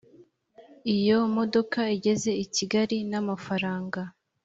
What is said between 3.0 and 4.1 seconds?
n amafaranga